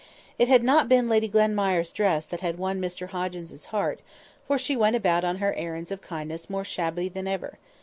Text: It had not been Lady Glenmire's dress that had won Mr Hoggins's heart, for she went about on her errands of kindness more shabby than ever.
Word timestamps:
It 0.39 0.47
had 0.47 0.63
not 0.63 0.89
been 0.89 1.07
Lady 1.07 1.29
Glenmire's 1.29 1.93
dress 1.93 2.25
that 2.25 2.41
had 2.41 2.57
won 2.57 2.81
Mr 2.81 3.09
Hoggins's 3.09 3.65
heart, 3.65 3.99
for 4.47 4.57
she 4.57 4.75
went 4.75 4.95
about 4.95 5.23
on 5.23 5.37
her 5.37 5.53
errands 5.53 5.91
of 5.91 6.01
kindness 6.01 6.49
more 6.49 6.65
shabby 6.65 7.07
than 7.07 7.27
ever. 7.27 7.59